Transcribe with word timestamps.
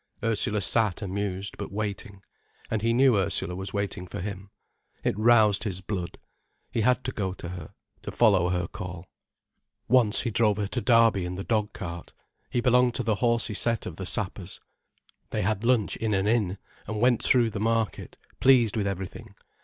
Ursula 0.23 0.61
sat 0.61 1.03
amused, 1.03 1.59
but 1.59 1.71
waiting. 1.71 2.23
And 2.71 2.81
he 2.81 2.91
knew 2.91 3.17
Ursula 3.17 3.55
was 3.55 3.71
waiting 3.71 4.07
for 4.07 4.19
him. 4.19 4.49
It 5.03 5.15
roused 5.15 5.63
his 5.63 5.81
blood. 5.81 6.17
He 6.71 6.81
had 6.81 7.03
to 7.03 7.11
go 7.11 7.33
to 7.33 7.49
her, 7.49 7.75
to 8.01 8.11
follow 8.11 8.49
her 8.49 8.65
call. 8.67 9.05
Once 9.87 10.21
he 10.21 10.31
drove 10.31 10.57
her 10.57 10.65
to 10.69 10.81
Derby 10.81 11.23
in 11.23 11.35
the 11.35 11.43
dog 11.43 11.71
cart. 11.73 12.13
He 12.49 12.61
belonged 12.61 12.95
to 12.95 13.03
the 13.03 13.13
horsey 13.21 13.53
set 13.53 13.85
of 13.85 13.97
the 13.97 14.07
sappers. 14.07 14.59
They 15.29 15.43
had 15.43 15.63
lunch 15.63 15.97
in 15.97 16.15
an 16.15 16.25
inn, 16.25 16.57
and 16.87 16.99
went 16.99 17.21
through 17.21 17.51
the 17.51 17.59
market, 17.59 18.17
pleased 18.39 18.75
with 18.75 18.87
everything. 18.87 19.35